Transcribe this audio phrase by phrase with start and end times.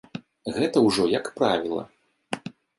[0.55, 1.87] Гэта ўжо як правіла.